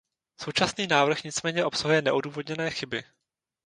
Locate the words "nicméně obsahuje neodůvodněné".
1.23-2.71